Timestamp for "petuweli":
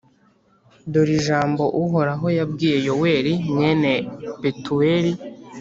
4.41-5.11